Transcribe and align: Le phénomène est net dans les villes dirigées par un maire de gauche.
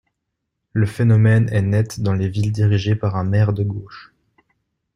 Le 0.73 0.87
phénomène 0.87 1.47
est 1.53 1.61
net 1.61 1.99
dans 1.99 2.13
les 2.15 2.27
villes 2.27 2.51
dirigées 2.51 2.95
par 2.95 3.17
un 3.17 3.23
maire 3.23 3.53
de 3.53 3.61
gauche. 3.61 4.15